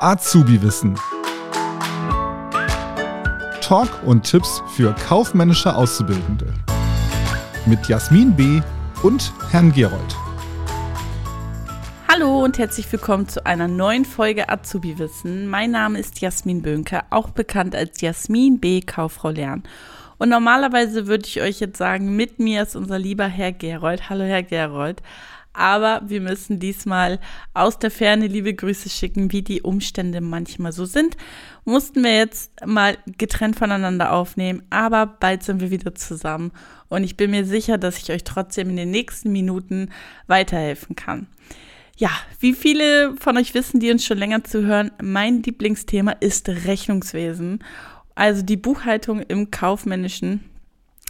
Azubi-Wissen. 0.00 0.98
Talk 3.60 3.88
und 4.04 4.22
Tipps 4.22 4.62
für 4.76 4.94
kaufmännische 4.94 5.74
Auszubildende. 5.74 6.52
Mit 7.66 7.88
Jasmin 7.88 8.36
B. 8.36 8.60
und 9.02 9.32
Herrn 9.50 9.72
Gerold. 9.72 10.16
Hallo 12.08 12.44
und 12.44 12.58
herzlich 12.58 12.90
willkommen 12.92 13.28
zu 13.28 13.44
einer 13.44 13.68
neuen 13.68 14.04
Folge 14.04 14.48
Azubi 14.48 14.98
Wissen. 14.98 15.48
Mein 15.48 15.72
Name 15.72 15.98
ist 15.98 16.20
Jasmin 16.20 16.62
Bönke, 16.62 17.02
auch 17.10 17.30
bekannt 17.30 17.74
als 17.74 18.00
Jasmin 18.00 18.60
B. 18.60 18.80
Kauffrau 18.80 19.30
Lern. 19.30 19.64
Und 20.18 20.28
normalerweise 20.28 21.08
würde 21.08 21.26
ich 21.26 21.42
euch 21.42 21.60
jetzt 21.60 21.78
sagen, 21.78 22.16
mit 22.16 22.38
mir 22.38 22.62
ist 22.62 22.76
unser 22.76 22.98
lieber 22.98 23.26
Herr 23.26 23.52
Gerold. 23.52 24.08
Hallo 24.08 24.24
Herr 24.24 24.42
Gerold. 24.42 25.02
Aber 25.56 26.02
wir 26.06 26.20
müssen 26.20 26.60
diesmal 26.60 27.18
aus 27.54 27.78
der 27.78 27.90
Ferne 27.90 28.26
liebe 28.26 28.52
Grüße 28.52 28.90
schicken, 28.90 29.32
wie 29.32 29.40
die 29.40 29.62
Umstände 29.62 30.20
manchmal 30.20 30.72
so 30.72 30.84
sind. 30.84 31.16
Mussten 31.64 32.04
wir 32.04 32.14
jetzt 32.14 32.52
mal 32.66 32.98
getrennt 33.18 33.56
voneinander 33.56 34.12
aufnehmen, 34.12 34.62
aber 34.68 35.06
bald 35.06 35.42
sind 35.42 35.60
wir 35.60 35.70
wieder 35.70 35.94
zusammen. 35.94 36.52
Und 36.88 37.04
ich 37.04 37.16
bin 37.16 37.30
mir 37.30 37.46
sicher, 37.46 37.78
dass 37.78 37.96
ich 37.96 38.12
euch 38.12 38.22
trotzdem 38.22 38.68
in 38.68 38.76
den 38.76 38.90
nächsten 38.90 39.32
Minuten 39.32 39.90
weiterhelfen 40.26 40.94
kann. 40.94 41.26
Ja, 41.96 42.10
wie 42.38 42.52
viele 42.52 43.14
von 43.18 43.38
euch 43.38 43.54
wissen, 43.54 43.80
die 43.80 43.90
uns 43.90 44.04
schon 44.04 44.18
länger 44.18 44.44
zuhören, 44.44 44.90
mein 45.02 45.42
Lieblingsthema 45.42 46.12
ist 46.12 46.50
Rechnungswesen. 46.50 47.64
Also 48.14 48.42
die 48.42 48.58
Buchhaltung 48.58 49.22
im 49.22 49.50
kaufmännischen 49.50 50.44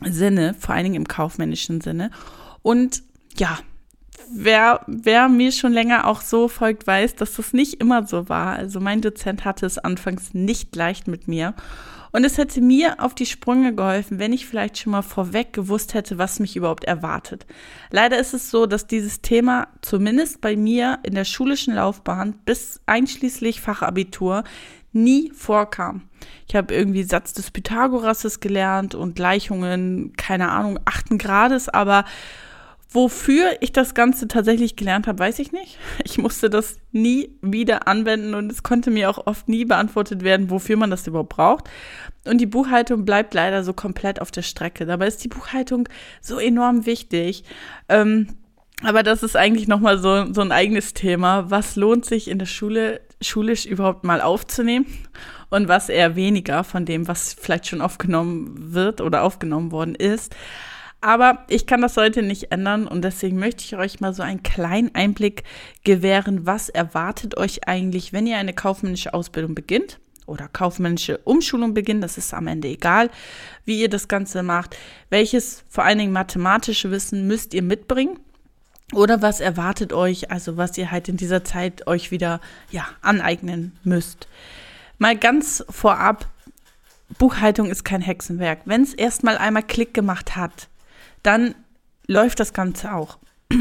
Sinne, 0.05 0.55
vor 0.55 0.77
allen 0.77 0.84
Dingen 0.84 0.95
im 0.95 1.09
kaufmännischen 1.09 1.81
Sinne. 1.81 2.12
Und 2.62 3.03
ja, 3.37 3.59
wer, 4.33 4.80
wer 4.87 5.29
mir 5.29 5.53
schon 5.53 5.73
länger 5.73 6.07
auch 6.07 6.21
so 6.21 6.48
folgt, 6.48 6.87
weiß, 6.87 7.17
dass 7.17 7.34
das 7.34 7.53
nicht 7.53 7.80
immer 7.80 8.07
so 8.07 8.29
war. 8.29 8.57
Also 8.57 8.80
mein 8.80 9.01
Dozent 9.01 9.45
hatte 9.45 9.67
es 9.67 9.78
anfangs 9.78 10.34
nicht 10.34 10.75
leicht 10.75 11.09
mit 11.09 11.28
mir. 11.28 11.55
Und 12.12 12.25
es 12.25 12.39
hätte 12.39 12.62
mir 12.62 13.00
auf 13.00 13.15
die 13.15 13.27
Sprünge 13.27 13.75
geholfen, 13.75 14.19
wenn 14.19 14.33
ich 14.33 14.47
vielleicht 14.47 14.78
schon 14.78 14.92
mal 14.92 15.03
vorweg 15.03 15.53
gewusst 15.53 15.92
hätte, 15.92 16.17
was 16.17 16.41
mich 16.41 16.56
überhaupt 16.56 16.84
erwartet. 16.84 17.45
Leider 17.91 18.19
ist 18.19 18.33
es 18.33 18.50
so, 18.50 18.65
dass 18.65 18.87
dieses 18.87 19.20
Thema 19.20 19.69
zumindest 19.83 20.41
bei 20.41 20.56
mir 20.56 20.98
in 21.03 21.15
der 21.15 21.25
schulischen 21.25 21.75
Laufbahn 21.75 22.33
bis 22.47 22.81
einschließlich 22.87 23.61
Fachabitur 23.61 24.45
nie 24.93 25.31
vorkam. 25.33 26.09
Ich 26.48 26.56
habe 26.56 26.75
irgendwie 26.75 27.03
Satz 27.03 27.34
des 27.34 27.50
Pythagorasses 27.50 28.41
gelernt 28.41 28.95
und 28.95 29.15
Gleichungen, 29.15 30.15
keine 30.17 30.50
Ahnung, 30.50 30.81
achten 30.87 31.19
Grades, 31.19 31.69
aber 31.69 32.06
Wofür 32.91 33.56
ich 33.61 33.73
das 33.73 33.95
Ganze 33.95 34.29
tatsächlich 34.29 34.77
gelernt 34.77 35.06
habe, 35.06 35.19
weiß 35.19 35.39
ich 35.41 35.53
nicht. 35.53 35.79
Ich 36.05 36.19
musste 36.19 36.48
das 36.48 36.77
nie 36.93 37.31
wieder 37.43 37.89
anwenden 37.89 38.34
und 38.34 38.51
es 38.51 38.62
konnte 38.62 38.91
mir 38.91 39.11
auch 39.11 39.27
oft 39.27 39.48
nie 39.48 39.65
beantwortet 39.65 40.23
werden, 40.23 40.51
wofür 40.51 40.77
man 40.77 40.91
das 40.91 41.06
überhaupt 41.06 41.31
braucht. 41.31 41.65
Und 42.25 42.39
die 42.39 42.47
Buchhaltung 42.47 43.05
bleibt 43.05 43.34
leider 43.34 43.65
so 43.65 43.73
komplett 43.73 44.20
auf 44.20 44.31
der 44.31 44.43
Strecke. 44.43 44.87
Dabei 44.87 45.09
ist 45.09 45.23
die 45.25 45.28
Buchhaltung 45.28 45.89
so 46.20 46.39
enorm 46.39 46.87
wichtig. 46.87 47.45
Ähm, 47.89 48.28
aber 48.83 49.03
das 49.03 49.23
ist 49.23 49.37
eigentlich 49.37 49.69
nochmal 49.69 49.98
so, 49.98 50.33
so 50.33 50.41
ein 50.41 50.53
eigenes 50.53 50.95
Thema. 50.95 51.50
Was 51.50 51.77
lohnt 51.77 52.05
sich 52.05 52.28
in 52.28 52.39
der 52.39 52.47
Schule 52.47 53.00
schulisch 53.21 53.65
überhaupt 53.65 54.05
mal 54.05 54.21
aufzunehmen 54.21 54.87
und 55.50 55.69
was 55.69 55.89
eher 55.89 56.17
weniger 56.17 56.65
von 56.65 56.84
dem, 56.84 57.09
was 57.09 57.34
vielleicht 57.34 57.67
schon 57.67 57.81
aufgenommen 57.81 58.75
wird 58.75 59.00
oder 59.00 59.23
aufgenommen 59.23 59.73
worden 59.73 59.95
ist. 59.95 60.34
Aber 61.00 61.44
ich 61.48 61.66
kann 61.66 61.83
das 61.83 61.97
heute 61.97 62.22
nicht 62.22 62.50
ändern 62.50 62.89
und 62.89 63.02
deswegen 63.02 63.39
möchte 63.39 63.62
ich 63.62 63.77
euch 63.77 64.00
mal 64.00 64.14
so 64.14 64.22
einen 64.22 64.42
kleinen 64.42 64.94
Einblick 64.94 65.44
gewähren, 65.84 66.47
was 66.47 66.69
erwartet 66.69 67.36
euch 67.36 67.69
eigentlich, 67.69 68.12
wenn 68.12 68.27
ihr 68.27 68.38
eine 68.38 68.55
kaufmännische 68.55 69.14
Ausbildung 69.14 69.55
beginnt 69.55 70.00
oder 70.27 70.48
kaufmännische 70.48 71.19
Umschulung 71.19 71.75
beginnt. 71.75 72.03
Das 72.03 72.19
ist 72.19 72.34
am 72.34 72.47
Ende 72.47 72.69
egal, 72.69 73.11
wie 73.65 73.81
ihr 73.81 73.88
das 73.88 74.09
Ganze 74.09 74.43
macht. 74.43 74.76
Welches 75.10 75.65
vor 75.69 75.84
allen 75.84 75.98
Dingen 75.98 76.12
mathematische 76.12 76.91
Wissen 76.91 77.26
müsst 77.26 77.54
ihr 77.54 77.62
mitbringen? 77.62 78.19
Oder 78.92 79.21
was 79.21 79.41
erwartet 79.41 79.92
euch, 79.92 80.31
also 80.31 80.56
was 80.56 80.78
ihr 80.78 80.91
halt 80.91 81.09
in 81.09 81.16
dieser 81.16 81.42
Zeit 81.44 81.87
euch 81.88 82.10
wieder 82.12 82.41
ja, 82.71 82.87
aneignen 83.03 83.76
müsst. 83.82 84.28
Mal 84.98 85.16
ganz 85.16 85.65
vorab, 85.69 86.28
Buchhaltung 87.19 87.69
ist 87.69 87.84
kein 87.84 88.00
Hexenwerk. 88.00 88.60
Wenn 88.65 88.82
es 88.82 88.94
erstmal 88.94 89.38
einmal 89.38 89.65
Klick 89.65 89.92
gemacht 89.92 90.37
hat, 90.37 90.69
dann 91.26 91.54
läuft 92.06 92.41
das 92.41 92.53
Ganze 92.53 92.94
auch. 92.94 93.19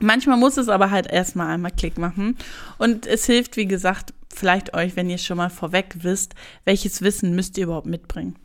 Manchmal 0.00 0.36
muss 0.36 0.56
es 0.56 0.68
aber 0.68 0.90
halt 0.90 1.10
erstmal 1.10 1.48
einmal 1.48 1.72
Klick 1.72 1.98
machen. 1.98 2.36
Und 2.78 3.06
es 3.06 3.26
hilft, 3.26 3.56
wie 3.56 3.66
gesagt, 3.66 4.14
vielleicht 4.32 4.74
euch, 4.74 4.94
wenn 4.94 5.10
ihr 5.10 5.18
schon 5.18 5.36
mal 5.36 5.50
vorweg 5.50 5.96
wisst, 6.02 6.34
welches 6.64 7.02
Wissen 7.02 7.34
müsst 7.34 7.58
ihr 7.58 7.64
überhaupt 7.64 7.86
mitbringen. 7.86 8.36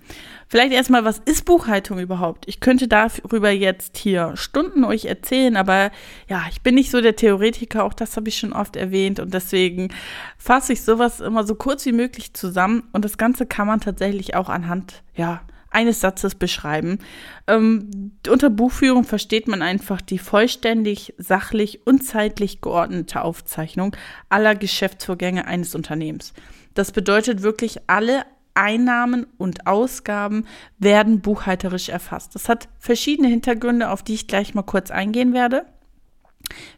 Vielleicht 0.48 0.74
erstmal, 0.74 1.06
was 1.06 1.20
ist 1.20 1.46
Buchhaltung 1.46 2.00
überhaupt? 2.00 2.48
Ich 2.48 2.60
könnte 2.60 2.88
darüber 2.88 3.52
jetzt 3.52 3.98
hier 3.98 4.36
Stunden 4.36 4.84
euch 4.84 5.06
erzählen, 5.06 5.56
aber 5.56 5.92
ja, 6.28 6.44
ich 6.50 6.62
bin 6.62 6.76
nicht 6.76 6.90
so 6.90 7.02
der 7.02 7.16
Theoretiker, 7.16 7.84
auch 7.84 7.94
das 7.94 8.18
habe 8.18 8.30
ich 8.30 8.38
schon 8.38 8.54
oft 8.54 8.76
erwähnt 8.76 9.20
und 9.20 9.34
deswegen 9.34 9.90
fasse 10.38 10.74
ich 10.74 10.82
sowas 10.82 11.20
immer 11.20 11.44
so 11.44 11.56
kurz 11.56 11.86
wie 11.86 11.92
möglich 11.92 12.34
zusammen 12.34 12.84
und 12.92 13.06
das 13.06 13.18
Ganze 13.18 13.46
kann 13.46 13.68
man 13.68 13.80
tatsächlich 13.80 14.36
auch 14.36 14.50
anhand, 14.50 15.04
ja, 15.16 15.42
eines 15.74 16.00
Satzes 16.00 16.36
beschreiben. 16.36 17.00
Ähm, 17.48 18.14
unter 18.28 18.50
Buchführung 18.50 19.04
versteht 19.04 19.48
man 19.48 19.62
einfach 19.62 20.02
die 20.02 20.20
vollständig, 20.20 21.14
sachlich 21.18 21.86
und 21.86 22.04
zeitlich 22.04 22.62
geordnete 22.62 23.22
Aufzeichnung 23.22 23.96
aller 24.30 24.56
Geschäftsvorgänge 24.56 25.46
eines 25.46 25.76
Unternehmens. 25.76 26.34
Das 26.74 26.92
bedeutet 26.92 27.42
wirklich, 27.42 27.80
alle 27.88 28.24
Einnahmen 28.56 29.26
und 29.38 29.68
Ausgaben 29.68 30.46
werden 30.78 31.22
buchhalterisch 31.22 31.90
erfasst. 31.90 32.36
Das 32.36 32.50
hat 32.50 32.70
verschiedene 32.78 33.28
Hintergründe, 33.28 33.90
auf 33.90 34.04
die 34.04 34.14
ich 34.14 34.28
gleich 34.28 34.54
mal 34.54 34.64
kurz 34.64 34.92
eingehen 34.92 35.34
werde. 35.34 35.66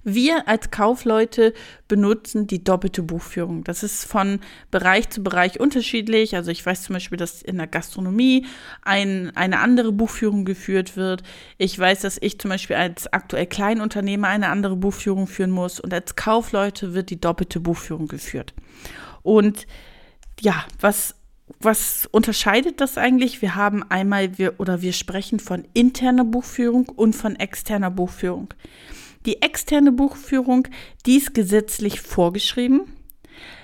Wir 0.04 0.48
als 0.48 0.72
Kaufleute 0.72 1.54
benutzen 1.88 2.48
die 2.48 2.64
doppelte 2.64 3.02
Buchführung. 3.02 3.64
Das 3.64 3.84
ist 3.84 4.06
von 4.06 4.40
Bereich 4.72 5.10
zu 5.10 5.24
Bereich 5.24 5.60
unterschiedlich. 5.60 6.36
Also 6.36 6.52
ich 6.52 6.66
weiß 6.66 6.84
zum 6.84 6.94
Beispiel, 6.94 7.18
dass 7.18 7.42
in 7.42 7.58
der 7.58 7.68
Gastronomie 7.68 8.46
ein, 8.84 9.36
eine 9.36 9.60
andere 9.60 9.92
Buchführung 9.92 10.46
geführt 10.46 10.96
wird. 10.96 11.24
Ich 11.58 11.78
weiß, 11.78 12.02
dass 12.02 12.18
ich 12.22 12.40
zum 12.40 12.50
Beispiel 12.50 12.76
als 12.76 13.12
aktuell 13.12 13.48
Kleinunternehmer 13.48 14.28
eine 14.28 14.50
andere 14.50 14.76
Buchführung 14.76 15.28
führen 15.28 15.52
muss. 15.52 15.80
Und 15.80 15.94
als 15.94 16.16
Kaufleute 16.16 16.94
wird 16.94 17.10
die 17.10 17.20
doppelte 17.20 17.60
Buchführung 17.60 18.08
geführt. 18.08 18.54
Und 19.24 19.66
ja, 20.40 20.66
was 20.80 21.16
was 21.60 22.08
unterscheidet 22.12 22.82
das 22.82 22.98
eigentlich? 22.98 23.42
Wir 23.42 23.56
haben 23.56 23.84
einmal 23.90 24.40
wir 24.40 24.60
oder 24.60 24.82
wir 24.82 24.94
sprechen 24.94 25.40
von 25.40 25.64
interner 25.74 26.26
Buchführung 26.26 26.90
und 26.90 27.16
von 27.16 27.36
externer 27.36 27.92
Buchführung. 27.92 28.52
Die 29.26 29.42
externe 29.42 29.92
Buchführung, 29.92 30.68
die 31.06 31.18
ist 31.18 31.34
gesetzlich 31.34 32.02
vorgeschrieben. 32.02 32.82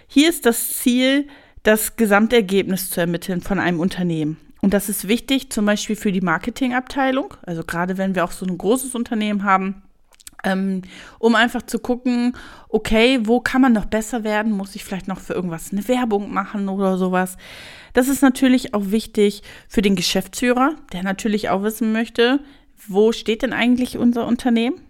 Hier 0.08 0.30
ist 0.30 0.46
das 0.46 0.70
Ziel, 0.70 1.28
das 1.64 1.96
Gesamtergebnis 1.96 2.90
zu 2.90 3.00
ermitteln 3.00 3.42
von 3.42 3.60
einem 3.60 3.80
Unternehmen. 3.80 4.38
Und 4.62 4.74
das 4.74 4.90
ist 4.90 5.08
wichtig, 5.08 5.52
zum 5.52 5.66
Beispiel 5.66 5.96
für 5.96 6.12
die 6.12 6.22
Marketingabteilung, 6.22 7.34
also 7.44 7.64
gerade 7.64 7.98
wenn 7.98 8.16
wir 8.16 8.24
auch 8.24 8.32
so 8.32 8.46
ein 8.46 8.58
großes 8.58 8.94
Unternehmen 8.94 9.44
haben, 9.44 9.84
ähm, 10.44 10.82
um 11.20 11.36
einfach 11.36 11.62
zu 11.64 11.80
gucken, 11.80 12.36
okay, 12.70 13.20
wo 13.24 13.40
kann 13.40 13.62
man 13.62 13.74
noch 13.74 13.86
besser 13.86 14.24
werden? 14.24 14.52
Muss 14.52 14.76
ich 14.76 14.84
vielleicht 14.84 15.08
noch 15.08 15.20
für 15.20 15.34
irgendwas 15.34 15.72
eine 15.72 15.88
Werbung 15.88 16.34
machen 16.34 16.68
oder 16.70 16.98
sowas? 16.98 17.38
Das 17.94 18.08
ist 18.08 18.22
natürlich 18.22 18.74
auch 18.74 18.92
wichtig 18.92 19.44
für 19.68 19.82
den 19.82 19.96
Geschäftsführer, 19.96 20.76
der 20.94 21.04
natürlich 21.04 21.50
auch 21.50 21.64
wissen 21.64 21.92
möchte, 21.92 22.40
wo 22.88 23.12
steht 23.12 23.44
denn 23.44 23.54
eigentlich 23.54 23.98
unser 23.98 24.26
Unternehmen? 24.26 24.82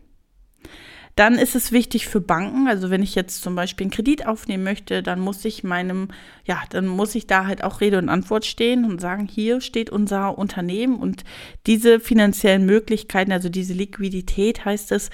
Dann 1.22 1.36
ist 1.36 1.54
es 1.54 1.72
wichtig 1.72 2.08
für 2.08 2.20
Banken, 2.20 2.68
also 2.68 2.90
wenn 2.90 3.04
ich 3.04 3.14
jetzt 3.14 3.44
zum 3.44 3.54
Beispiel 3.54 3.84
einen 3.84 3.92
Kredit 3.92 4.26
aufnehmen 4.26 4.64
möchte, 4.64 5.04
dann 5.04 5.20
muss 5.20 5.46
ich 5.46 5.64
meinem, 5.64 6.08
ja, 6.46 6.64
dann 6.72 6.88
muss 6.88 7.14
ich 7.14 7.28
da 7.28 7.46
halt 7.46 7.64
auch 7.64 7.80
Rede 7.80 8.00
und 8.00 8.10
Antwort 8.10 8.44
stehen 8.44 8.86
und 8.86 9.00
sagen, 9.00 9.28
hier 9.28 9.62
steht 9.62 9.92
unser 9.92 10.36
Unternehmen 10.40 10.96
und 10.96 11.24
diese 11.68 12.00
finanziellen 12.00 12.66
Möglichkeiten, 12.66 13.32
also 13.32 13.50
diese 13.50 13.76
Liquidität 13.76 14.66
heißt 14.66 14.92
es, 14.94 15.12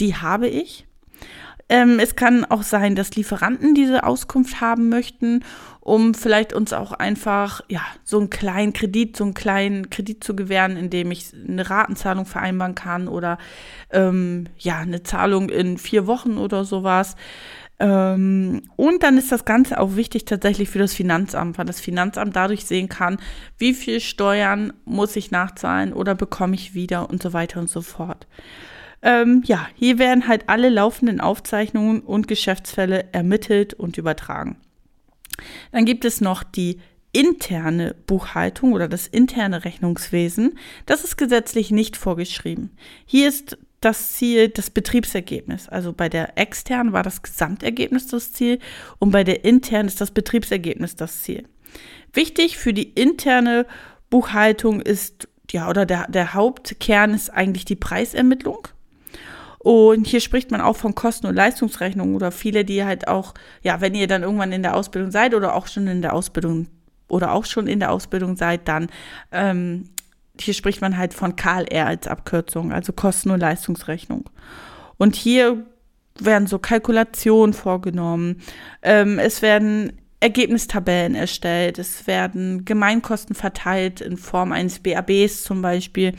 die 0.00 0.16
habe 0.16 0.48
ich. 0.48 0.86
Ähm, 1.68 1.98
es 1.98 2.16
kann 2.16 2.46
auch 2.46 2.62
sein, 2.62 2.96
dass 2.96 3.14
Lieferanten 3.14 3.74
diese 3.74 4.04
Auskunft 4.04 4.62
haben 4.62 4.88
möchten, 4.88 5.44
um 5.82 6.14
vielleicht 6.14 6.52
uns 6.52 6.72
auch 6.72 6.92
einfach 6.92 7.60
ja 7.68 7.80
so 8.04 8.18
einen 8.20 8.30
kleinen 8.30 8.72
Kredit, 8.72 9.16
so 9.16 9.24
einen 9.24 9.34
kleinen 9.34 9.90
Kredit 9.90 10.22
zu 10.22 10.36
gewähren, 10.36 10.76
indem 10.76 11.10
ich 11.10 11.32
eine 11.34 11.68
Ratenzahlung 11.68 12.24
vereinbaren 12.24 12.76
kann 12.76 13.08
oder 13.08 13.36
ähm, 13.90 14.46
ja 14.58 14.78
eine 14.78 15.02
Zahlung 15.02 15.48
in 15.48 15.78
vier 15.78 16.06
Wochen 16.06 16.38
oder 16.38 16.64
sowas. 16.64 17.16
Ähm, 17.80 18.62
und 18.76 19.02
dann 19.02 19.18
ist 19.18 19.32
das 19.32 19.44
Ganze 19.44 19.80
auch 19.80 19.96
wichtig 19.96 20.24
tatsächlich 20.24 20.70
für 20.70 20.78
das 20.78 20.94
Finanzamt, 20.94 21.58
weil 21.58 21.64
das 21.64 21.80
Finanzamt 21.80 22.36
dadurch 22.36 22.64
sehen 22.64 22.88
kann, 22.88 23.16
wie 23.58 23.74
viel 23.74 23.98
Steuern 23.98 24.72
muss 24.84 25.16
ich 25.16 25.32
nachzahlen 25.32 25.92
oder 25.92 26.14
bekomme 26.14 26.54
ich 26.54 26.74
wieder 26.74 27.10
und 27.10 27.20
so 27.20 27.32
weiter 27.32 27.58
und 27.58 27.68
so 27.68 27.82
fort. 27.82 28.28
Ähm, 29.02 29.42
ja, 29.46 29.66
hier 29.74 29.98
werden 29.98 30.28
halt 30.28 30.48
alle 30.48 30.68
laufenden 30.68 31.20
Aufzeichnungen 31.20 32.02
und 32.02 32.28
Geschäftsfälle 32.28 33.12
ermittelt 33.12 33.74
und 33.74 33.98
übertragen. 33.98 34.58
Dann 35.70 35.84
gibt 35.84 36.04
es 36.04 36.20
noch 36.20 36.42
die 36.42 36.78
interne 37.12 37.94
Buchhaltung 38.06 38.72
oder 38.72 38.88
das 38.88 39.06
interne 39.06 39.64
Rechnungswesen. 39.64 40.58
Das 40.86 41.04
ist 41.04 41.16
gesetzlich 41.16 41.70
nicht 41.70 41.96
vorgeschrieben. 41.96 42.70
Hier 43.04 43.28
ist 43.28 43.58
das 43.80 44.12
Ziel 44.12 44.48
das 44.48 44.70
Betriebsergebnis. 44.70 45.68
Also 45.68 45.92
bei 45.92 46.08
der 46.08 46.38
externen 46.38 46.92
war 46.92 47.02
das 47.02 47.22
Gesamtergebnis 47.22 48.06
das 48.06 48.32
Ziel 48.32 48.58
und 48.98 49.10
bei 49.10 49.24
der 49.24 49.44
internen 49.44 49.88
ist 49.88 50.00
das 50.00 50.12
Betriebsergebnis 50.12 50.96
das 50.96 51.22
Ziel. 51.22 51.46
Wichtig 52.12 52.56
für 52.56 52.72
die 52.72 52.90
interne 52.90 53.66
Buchhaltung 54.08 54.80
ist, 54.80 55.28
ja, 55.50 55.68
oder 55.68 55.84
der, 55.84 56.06
der 56.08 56.34
Hauptkern 56.34 57.14
ist 57.14 57.30
eigentlich 57.30 57.64
die 57.64 57.76
Preisermittlung. 57.76 58.68
Und 59.62 60.08
hier 60.08 60.20
spricht 60.20 60.50
man 60.50 60.60
auch 60.60 60.76
von 60.76 60.96
Kosten- 60.96 61.28
und 61.28 61.36
Leistungsrechnungen 61.36 62.16
oder 62.16 62.32
viele, 62.32 62.64
die 62.64 62.84
halt 62.84 63.06
auch, 63.06 63.32
ja, 63.62 63.80
wenn 63.80 63.94
ihr 63.94 64.08
dann 64.08 64.24
irgendwann 64.24 64.50
in 64.50 64.62
der 64.62 64.76
Ausbildung 64.76 65.12
seid 65.12 65.34
oder 65.34 65.54
auch 65.54 65.68
schon 65.68 65.86
in 65.86 66.02
der 66.02 66.14
Ausbildung 66.14 66.66
oder 67.06 67.32
auch 67.32 67.44
schon 67.44 67.68
in 67.68 67.78
der 67.78 67.92
Ausbildung 67.92 68.36
seid, 68.36 68.66
dann 68.66 68.88
ähm, 69.30 69.90
hier 70.40 70.54
spricht 70.54 70.80
man 70.80 70.98
halt 70.98 71.14
von 71.14 71.36
KLR 71.36 71.86
als 71.86 72.08
Abkürzung, 72.08 72.72
also 72.72 72.92
Kosten- 72.92 73.30
und 73.30 73.38
Leistungsrechnung. 73.38 74.28
Und 74.98 75.14
hier 75.14 75.64
werden 76.18 76.48
so 76.48 76.58
Kalkulationen 76.58 77.52
vorgenommen. 77.52 78.42
Ähm, 78.82 79.20
es 79.20 79.42
werden 79.42 79.92
Ergebnistabellen 80.22 81.14
erstellt. 81.14 81.78
Es 81.78 82.06
werden 82.06 82.64
Gemeinkosten 82.64 83.34
verteilt 83.34 84.00
in 84.00 84.16
Form 84.16 84.52
eines 84.52 84.78
BABs 84.78 85.42
zum 85.42 85.62
Beispiel. 85.62 86.14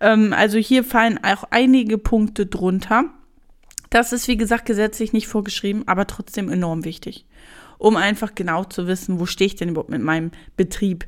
Ähm, 0.00 0.32
also 0.32 0.58
hier 0.58 0.84
fallen 0.84 1.22
auch 1.22 1.44
einige 1.50 1.98
Punkte 1.98 2.46
drunter. 2.46 3.04
Das 3.90 4.12
ist, 4.12 4.26
wie 4.26 4.38
gesagt, 4.38 4.64
gesetzlich 4.64 5.12
nicht 5.12 5.28
vorgeschrieben, 5.28 5.86
aber 5.86 6.06
trotzdem 6.06 6.48
enorm 6.48 6.84
wichtig 6.86 7.26
um 7.82 7.96
einfach 7.96 8.36
genau 8.36 8.62
zu 8.62 8.86
wissen, 8.86 9.18
wo 9.18 9.26
stehe 9.26 9.46
ich 9.46 9.56
denn 9.56 9.70
überhaupt 9.70 9.90
mit 9.90 10.02
meinem 10.02 10.30
Betrieb. 10.56 11.04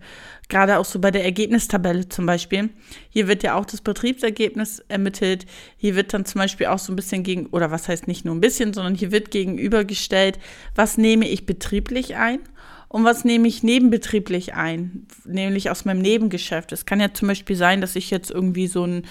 Gerade 0.48 0.78
auch 0.78 0.84
so 0.84 0.98
bei 0.98 1.12
der 1.12 1.22
Ergebnistabelle 1.22 2.08
zum 2.08 2.26
Beispiel. 2.26 2.70
Hier 3.10 3.28
wird 3.28 3.44
ja 3.44 3.54
auch 3.54 3.64
das 3.64 3.80
Betriebsergebnis 3.80 4.80
ermittelt. 4.88 5.46
Hier 5.76 5.94
wird 5.94 6.12
dann 6.12 6.24
zum 6.24 6.40
Beispiel 6.40 6.66
auch 6.66 6.80
so 6.80 6.92
ein 6.92 6.96
bisschen 6.96 7.22
gegen, 7.22 7.46
oder 7.46 7.70
was 7.70 7.86
heißt 7.86 8.08
nicht 8.08 8.24
nur 8.24 8.34
ein 8.34 8.40
bisschen, 8.40 8.74
sondern 8.74 8.96
hier 8.96 9.12
wird 9.12 9.30
gegenübergestellt, 9.30 10.40
was 10.74 10.98
nehme 10.98 11.28
ich 11.28 11.46
betrieblich 11.46 12.16
ein 12.16 12.40
und 12.88 13.04
was 13.04 13.24
nehme 13.24 13.46
ich 13.46 13.62
nebenbetrieblich 13.62 14.54
ein, 14.54 15.06
nämlich 15.24 15.70
aus 15.70 15.84
meinem 15.84 16.02
Nebengeschäft. 16.02 16.72
Es 16.72 16.86
kann 16.86 16.98
ja 16.98 17.14
zum 17.14 17.28
Beispiel 17.28 17.54
sein, 17.54 17.80
dass 17.80 17.94
ich 17.94 18.10
jetzt 18.10 18.32
irgendwie 18.32 18.66
so 18.66 18.84
ein 18.84 19.04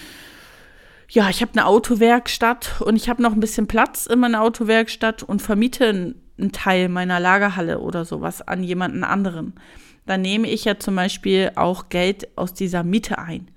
ja, 1.09 1.29
ich 1.29 1.41
habe 1.41 1.51
eine 1.53 1.67
Autowerkstatt 1.67 2.81
und 2.81 2.95
ich 2.95 3.07
habe 3.07 3.21
noch 3.21 3.33
ein 3.33 3.39
bisschen 3.39 3.67
Platz 3.67 4.07
in 4.07 4.19
meiner 4.19 4.41
Autowerkstatt 4.41 5.21
und 5.21 5.43
vermiete 5.43 6.15
einen 6.37 6.51
Teil 6.51 6.89
meiner 6.89 7.19
Lagerhalle 7.19 7.79
oder 7.79 8.05
sowas 8.05 8.41
an 8.41 8.63
jemanden 8.63 9.03
anderen. 9.03 9.53
Dann 10.05 10.21
nehme 10.21 10.49
ich 10.49 10.65
ja 10.65 10.79
zum 10.79 10.95
Beispiel 10.95 11.51
auch 11.55 11.89
Geld 11.89 12.37
aus 12.37 12.53
dieser 12.53 12.83
Miete 12.83 13.19
ein. 13.19 13.49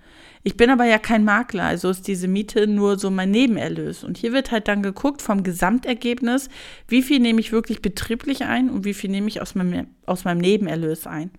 Ich 0.46 0.56
bin 0.56 0.70
aber 0.70 0.84
ja 0.84 0.98
kein 0.98 1.24
Makler, 1.24 1.64
also 1.64 1.90
ist 1.90 2.06
diese 2.06 2.28
Miete 2.28 2.68
nur 2.68 3.00
so 3.00 3.10
mein 3.10 3.32
Nebenerlös. 3.32 4.04
Und 4.04 4.16
hier 4.16 4.32
wird 4.32 4.52
halt 4.52 4.68
dann 4.68 4.80
geguckt 4.80 5.20
vom 5.20 5.42
Gesamtergebnis, 5.42 6.48
wie 6.86 7.02
viel 7.02 7.18
nehme 7.18 7.40
ich 7.40 7.50
wirklich 7.50 7.82
betrieblich 7.82 8.44
ein 8.44 8.70
und 8.70 8.84
wie 8.84 8.94
viel 8.94 9.10
nehme 9.10 9.26
ich 9.26 9.42
aus 9.42 9.56
meinem, 9.56 9.88
aus 10.06 10.24
meinem 10.24 10.38
Nebenerlös 10.38 11.08
ein. 11.08 11.32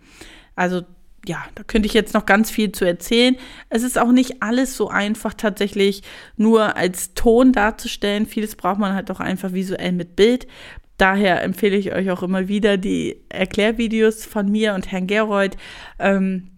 Also 0.58 0.82
ja, 1.26 1.44
da 1.56 1.64
könnte 1.64 1.88
ich 1.88 1.94
jetzt 1.94 2.14
noch 2.14 2.26
ganz 2.26 2.52
viel 2.52 2.74
zu 2.74 2.84
erzählen. 2.84 3.38
Es 3.70 3.84
ist 3.84 3.98
auch 3.98 4.12
nicht 4.12 4.42
alles 4.42 4.76
so 4.76 4.90
einfach 4.90 5.34
tatsächlich 5.34 6.04
nur 6.36 6.76
als 6.76 7.14
Ton 7.14 7.54
darzustellen. 7.54 8.26
Vieles 8.26 8.56
braucht 8.56 8.80
man 8.80 8.94
halt 8.94 9.10
auch 9.10 9.22
einfach 9.22 9.54
visuell 9.54 9.94
mit 9.94 10.18
Bild. 10.18 10.48
Daher 10.98 11.44
empfehle 11.44 11.78
ich 11.78 11.94
euch 11.94 12.10
auch 12.12 12.24
immer 12.24 12.48
wieder 12.48 12.78
die 12.78 13.18
Erklärvideos 13.30 14.26
von 14.26 14.52
mir 14.52 14.74
und 14.74 14.92
Herrn 14.92 15.08
Gerold. 15.08 15.58
Ähm, 16.00 16.50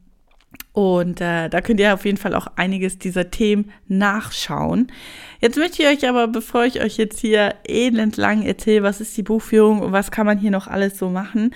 und 0.72 1.20
äh, 1.20 1.50
da 1.50 1.62
könnt 1.62 1.80
ihr 1.80 1.94
auf 1.94 2.06
jeden 2.06 2.18
Fall 2.18 2.34
auch 2.34 2.48
einiges 2.56 2.98
dieser 2.98 3.32
Themen 3.32 3.72
nachschauen. 3.88 4.92
Jetzt 5.42 5.58
möchte 5.58 5.84
ich 5.84 5.90
euch 5.90 6.08
aber, 6.08 6.28
bevor 6.28 6.64
ich 6.64 6.82
euch 6.82 6.98
jetzt 6.98 7.20
hier 7.20 7.56
elendlang 7.68 8.44
erzähle, 8.44 8.84
was 8.84 9.02
ist 9.02 9.18
die 9.18 9.24
Buchführung 9.24 9.82
und 9.82 9.92
was 9.92 10.12
kann 10.12 10.26
man 10.26 10.38
hier 10.38 10.52
noch 10.52 10.68
alles 10.68 10.98
so 10.98 11.10
machen, 11.10 11.54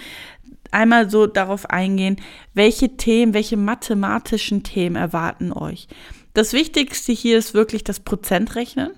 einmal 0.71 1.09
so 1.09 1.27
darauf 1.27 1.69
eingehen, 1.69 2.18
welche 2.53 2.97
Themen, 2.97 3.33
welche 3.33 3.56
mathematischen 3.56 4.63
Themen 4.63 4.95
erwarten 4.95 5.53
euch. 5.53 5.88
Das 6.33 6.51
Wichtigste 6.53 7.12
hier 7.13 7.38
ist 7.38 7.53
wirklich 7.53 7.83
das 7.83 8.00
Prozentrechnen. 8.00 8.89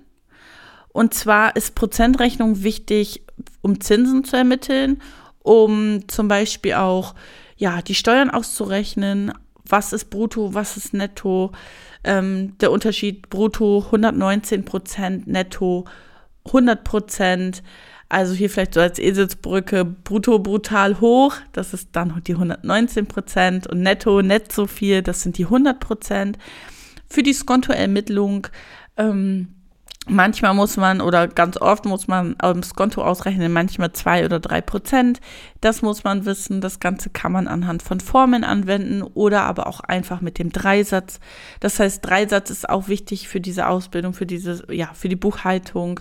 Und 0.96 1.14
zwar 1.14 1.58
ist 1.58 1.76
Prozentrechnung 1.76 2.64
wichtig, 2.64 3.22
um 3.62 3.82
Zinsen 3.82 4.24
zu 4.24 4.38
ermitteln, 4.38 5.02
um 5.44 6.08
zum 6.08 6.30
Beispiel 6.30 6.76
auch 6.76 7.16
ja, 7.58 7.82
die 7.82 7.96
Steuern 7.96 8.30
auszurechnen, 8.30 9.34
was 9.68 9.92
ist 9.92 10.10
brutto, 10.10 10.54
was 10.54 10.78
ist 10.78 10.94
netto, 10.94 11.52
ähm, 12.06 12.58
der 12.60 12.72
Unterschied 12.72 13.30
brutto 13.30 13.84
119 13.88 14.64
Prozent, 14.64 15.28
netto 15.28 15.84
100 16.46 16.86
Prozent. 16.86 17.62
Also 18.08 18.34
hier 18.34 18.50
vielleicht 18.50 18.76
so 18.76 18.80
als 18.80 18.98
Eselsbrücke 18.98 19.84
brutto 19.84 20.40
brutal 20.40 21.02
hoch, 21.02 21.36
das 21.52 21.74
ist 21.74 21.90
dann 21.92 22.22
die 22.26 22.36
119 22.36 23.08
Prozent 23.08 23.68
und 23.68 23.82
netto 23.82 24.22
net 24.22 24.54
so 24.54 24.66
viel, 24.66 25.02
das 25.02 25.24
sind 25.24 25.38
die 25.38 25.44
100 25.44 25.78
Prozent. 25.78 26.38
Für 27.10 27.22
die 27.22 27.34
Skontoermittlung 27.34 28.48
ähm, 28.96 29.55
Manchmal 30.08 30.54
muss 30.54 30.78
man 30.78 31.02
oder 31.02 31.28
ganz 31.28 31.58
oft 31.58 31.86
muss 31.86 32.08
man 32.08 32.40
aufs 32.40 32.76
Konto 32.76 33.02
ausrechnen, 33.02 33.52
manchmal 33.52 33.92
zwei 33.94 34.24
oder 34.24 34.40
drei 34.40 34.62
Prozent. 34.62 35.20
Das 35.62 35.82
muss 35.82 36.04
man 36.04 36.26
wissen. 36.26 36.62
Das 36.62 36.80
Ganze 36.80 37.10
kann 37.10 37.32
man 37.32 37.48
anhand 37.48 37.82
von 37.82 38.00
Formeln 38.00 38.44
anwenden 38.44 39.02
oder 39.02 39.44
aber 39.44 39.66
auch 39.66 39.80
einfach 39.80 40.22
mit 40.22 40.38
dem 40.38 40.52
Dreisatz. 40.52 41.20
Das 41.60 41.80
heißt, 41.80 42.06
Dreisatz 42.06 42.52
ist 42.52 42.70
auch 42.70 42.88
wichtig 42.88 43.28
für 43.28 43.42
diese 43.42 43.68
Ausbildung, 43.68 44.14
für 44.14 44.28
diese, 44.28 44.72
ja, 44.72 44.92
für 44.94 45.10
die 45.10 45.16
Buchhaltung. 45.16 46.00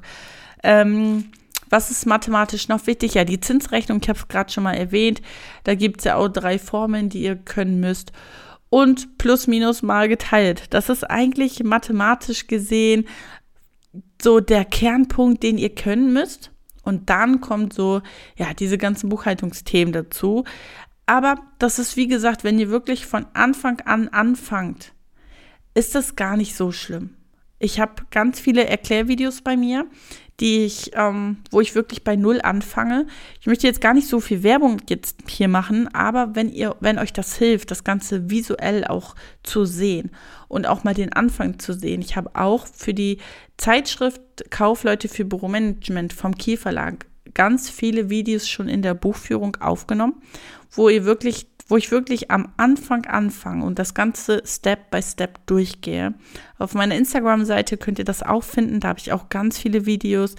Ähm, 0.62 1.30
was 1.70 1.90
ist 1.90 2.04
mathematisch 2.04 2.68
noch 2.68 2.86
wichtig? 2.86 3.14
Ja, 3.14 3.24
die 3.24 3.40
Zinsrechnung, 3.40 4.00
ich 4.02 4.08
habe 4.10 4.18
es 4.18 4.28
gerade 4.28 4.52
schon 4.52 4.64
mal 4.64 4.74
erwähnt. 4.74 5.22
Da 5.64 5.74
gibt 5.74 6.00
es 6.00 6.04
ja 6.04 6.16
auch 6.16 6.28
drei 6.28 6.58
Formeln, 6.58 7.08
die 7.08 7.22
ihr 7.22 7.36
können 7.36 7.80
müsst 7.80 8.12
und 8.68 9.18
plus 9.18 9.46
minus 9.46 9.82
mal 9.82 10.08
geteilt. 10.08 10.64
Das 10.70 10.88
ist 10.88 11.04
eigentlich 11.04 11.64
mathematisch 11.64 12.48
gesehen 12.48 13.06
so 14.20 14.40
der 14.40 14.64
Kernpunkt, 14.64 15.42
den 15.42 15.58
ihr 15.58 15.74
können 15.74 16.12
müsst. 16.12 16.50
Und 16.82 17.08
dann 17.10 17.40
kommt 17.40 17.72
so, 17.72 18.02
ja, 18.36 18.52
diese 18.52 18.78
ganzen 18.78 19.08
Buchhaltungsthemen 19.08 19.92
dazu. 19.92 20.44
Aber 21.06 21.36
das 21.58 21.78
ist, 21.78 21.96
wie 21.96 22.08
gesagt, 22.08 22.44
wenn 22.44 22.58
ihr 22.58 22.70
wirklich 22.70 23.06
von 23.06 23.26
Anfang 23.34 23.80
an 23.80 24.08
anfangt, 24.08 24.92
ist 25.74 25.94
das 25.94 26.16
gar 26.16 26.36
nicht 26.36 26.54
so 26.54 26.72
schlimm. 26.72 27.16
Ich 27.58 27.80
habe 27.80 28.02
ganz 28.10 28.40
viele 28.40 28.66
Erklärvideos 28.66 29.40
bei 29.40 29.56
mir, 29.56 29.86
die 30.40 30.64
ich, 30.64 30.90
ähm, 30.94 31.38
wo 31.50 31.60
ich 31.60 31.74
wirklich 31.74 32.02
bei 32.02 32.16
Null 32.16 32.40
anfange. 32.42 33.06
Ich 33.40 33.46
möchte 33.46 33.66
jetzt 33.66 33.80
gar 33.80 33.94
nicht 33.94 34.08
so 34.08 34.20
viel 34.20 34.42
Werbung 34.42 34.80
jetzt 34.88 35.18
hier 35.28 35.48
machen, 35.48 35.88
aber 35.94 36.34
wenn 36.34 36.50
ihr, 36.50 36.74
wenn 36.80 36.98
euch 36.98 37.12
das 37.12 37.36
hilft, 37.36 37.70
das 37.70 37.84
Ganze 37.84 38.30
visuell 38.30 38.84
auch 38.84 39.14
zu 39.42 39.64
sehen 39.64 40.10
und 40.48 40.66
auch 40.66 40.82
mal 40.84 40.94
den 40.94 41.12
Anfang 41.12 41.58
zu 41.58 41.72
sehen. 41.72 42.00
Ich 42.00 42.16
habe 42.16 42.30
auch 42.34 42.66
für 42.66 42.94
die 42.94 43.18
Zeitschrift 43.56 44.20
Kaufleute 44.50 45.08
für 45.08 45.24
Büromanagement 45.24 46.12
vom 46.12 46.34
Kiel 46.36 46.56
Verlag 46.56 47.06
ganz 47.34 47.68
viele 47.68 48.10
Videos 48.10 48.48
schon 48.48 48.68
in 48.68 48.82
der 48.82 48.94
Buchführung 48.94 49.56
aufgenommen, 49.56 50.14
wo 50.70 50.88
ihr 50.88 51.04
wirklich 51.04 51.46
wo 51.66 51.76
ich 51.76 51.90
wirklich 51.90 52.30
am 52.30 52.52
Anfang 52.56 53.06
anfange 53.06 53.64
und 53.64 53.78
das 53.78 53.94
Ganze 53.94 54.42
Step 54.44 54.90
by 54.90 55.02
Step 55.02 55.46
durchgehe. 55.46 56.14
Auf 56.58 56.74
meiner 56.74 56.94
Instagram-Seite 56.94 57.78
könnt 57.78 57.98
ihr 57.98 58.04
das 58.04 58.22
auch 58.22 58.44
finden, 58.44 58.80
da 58.80 58.88
habe 58.88 58.98
ich 58.98 59.12
auch 59.12 59.28
ganz 59.28 59.58
viele 59.58 59.86
Videos. 59.86 60.36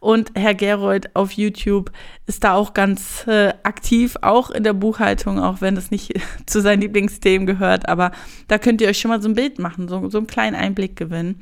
Und 0.00 0.32
Herr 0.34 0.54
Gerold 0.54 1.14
auf 1.14 1.32
YouTube 1.32 1.92
ist 2.26 2.42
da 2.42 2.54
auch 2.54 2.74
ganz 2.74 3.24
äh, 3.28 3.52
aktiv, 3.62 4.16
auch 4.22 4.50
in 4.50 4.64
der 4.64 4.72
Buchhaltung, 4.72 5.38
auch 5.38 5.60
wenn 5.60 5.74
das 5.74 5.90
nicht 5.90 6.14
zu 6.46 6.60
seinen 6.60 6.80
Lieblingsthemen 6.80 7.46
gehört. 7.46 7.88
Aber 7.88 8.10
da 8.48 8.58
könnt 8.58 8.80
ihr 8.80 8.88
euch 8.88 8.98
schon 8.98 9.10
mal 9.10 9.22
so 9.22 9.28
ein 9.28 9.34
Bild 9.34 9.58
machen, 9.58 9.88
so, 9.88 10.08
so 10.08 10.18
einen 10.18 10.26
kleinen 10.26 10.56
Einblick 10.56 10.96
gewinnen. 10.96 11.38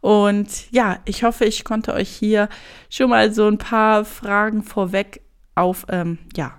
Und 0.00 0.70
ja, 0.72 0.98
ich 1.04 1.22
hoffe, 1.22 1.44
ich 1.44 1.64
konnte 1.64 1.92
euch 1.92 2.08
hier 2.08 2.48
schon 2.88 3.10
mal 3.10 3.32
so 3.32 3.46
ein 3.46 3.58
paar 3.58 4.06
Fragen 4.06 4.62
vorweg 4.62 5.20
auf, 5.54 5.84
ähm, 5.90 6.18
ja, 6.34 6.54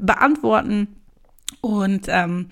beantworten 0.00 0.88
und 1.62 2.06
ähm, 2.08 2.50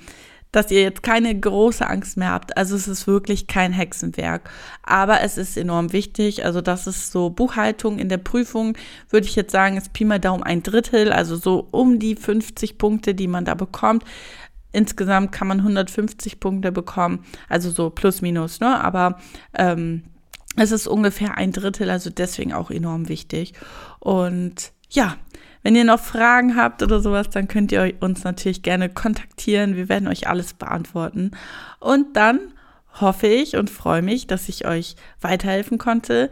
dass 0.52 0.70
ihr 0.70 0.80
jetzt 0.82 1.02
keine 1.02 1.38
große 1.38 1.86
Angst 1.86 2.16
mehr 2.16 2.30
habt. 2.30 2.56
Also 2.56 2.74
es 2.74 2.88
ist 2.88 3.06
wirklich 3.06 3.46
kein 3.46 3.72
Hexenwerk, 3.72 4.50
aber 4.82 5.20
es 5.20 5.38
ist 5.38 5.56
enorm 5.56 5.92
wichtig. 5.92 6.44
Also 6.44 6.60
das 6.60 6.86
ist 6.86 7.12
so 7.12 7.30
Buchhaltung 7.30 7.98
in 7.98 8.08
der 8.08 8.18
Prüfung, 8.18 8.76
würde 9.10 9.26
ich 9.26 9.36
jetzt 9.36 9.52
sagen, 9.52 9.76
ist 9.76 9.92
Pi 9.92 10.04
mal 10.04 10.18
Daumen 10.18 10.42
ein 10.42 10.62
Drittel, 10.62 11.12
also 11.12 11.36
so 11.36 11.68
um 11.70 11.98
die 11.98 12.16
50 12.16 12.78
Punkte, 12.78 13.14
die 13.14 13.28
man 13.28 13.44
da 13.44 13.54
bekommt. 13.54 14.04
Insgesamt 14.72 15.32
kann 15.32 15.48
man 15.48 15.58
150 15.58 16.40
Punkte 16.40 16.72
bekommen, 16.72 17.24
also 17.48 17.70
so 17.70 17.90
plus 17.90 18.22
minus, 18.22 18.60
ne? 18.60 18.82
Aber 18.82 19.18
ähm, 19.54 20.04
Es 20.56 20.72
ist 20.72 20.88
ungefähr 20.88 21.36
ein 21.36 21.52
Drittel, 21.52 21.90
also 21.90 22.10
deswegen 22.10 22.52
auch 22.52 22.70
enorm 22.70 23.08
wichtig. 23.08 23.54
Und 24.00 24.72
ja, 24.90 25.16
wenn 25.62 25.76
ihr 25.76 25.84
noch 25.84 26.00
Fragen 26.00 26.56
habt 26.56 26.82
oder 26.82 27.00
sowas, 27.00 27.28
dann 27.30 27.48
könnt 27.48 27.72
ihr 27.72 27.94
uns 28.00 28.24
natürlich 28.24 28.62
gerne 28.62 28.88
kontaktieren. 28.88 29.76
Wir 29.76 29.88
werden 29.88 30.08
euch 30.08 30.28
alles 30.28 30.54
beantworten. 30.54 31.32
Und 31.78 32.16
dann 32.16 32.40
hoffe 33.00 33.26
ich 33.26 33.56
und 33.56 33.70
freue 33.70 34.02
mich, 34.02 34.26
dass 34.26 34.48
ich 34.48 34.66
euch 34.66 34.96
weiterhelfen 35.20 35.78
konnte. 35.78 36.30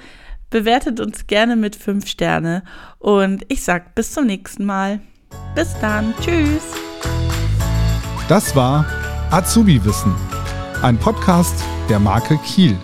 Bewertet 0.50 0.98
uns 1.00 1.26
gerne 1.26 1.56
mit 1.56 1.76
5 1.76 2.06
Sterne 2.06 2.62
und 2.98 3.44
ich 3.48 3.62
sag 3.62 3.94
bis 3.94 4.12
zum 4.12 4.26
nächsten 4.26 4.64
Mal. 4.64 5.00
Bis 5.54 5.78
dann. 5.80 6.14
Tschüss. 6.20 6.62
Das 8.28 8.56
war 8.56 8.86
Azubi 9.30 9.84
Wissen, 9.84 10.14
ein 10.82 10.98
Podcast 10.98 11.62
der 11.90 11.98
Marke 11.98 12.38
Kiel. 12.38 12.78